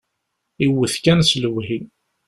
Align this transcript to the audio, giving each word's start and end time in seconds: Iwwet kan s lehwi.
Iwwet 0.65 0.95
kan 1.03 1.19
s 1.29 1.31
lehwi. 1.41 1.77